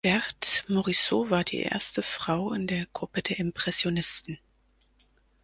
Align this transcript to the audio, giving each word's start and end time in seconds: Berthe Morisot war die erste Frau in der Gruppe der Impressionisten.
Berthe 0.03 0.63
Morisot 0.67 1.29
war 1.29 1.43
die 1.43 1.59
erste 1.59 2.01
Frau 2.01 2.53
in 2.53 2.65
der 2.65 2.87
Gruppe 2.91 3.21
der 3.21 3.37
Impressionisten. 3.37 4.39